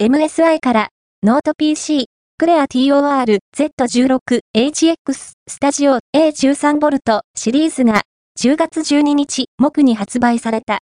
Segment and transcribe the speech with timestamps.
[0.00, 0.88] MSI から
[1.24, 2.06] ノート PC
[2.38, 8.02] クレア TOR Z16HX スタジオ A13V シリーズが
[8.38, 10.76] 10月12日木に発売された。